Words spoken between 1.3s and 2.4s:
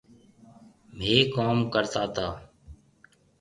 ڪوم ڪرتا تا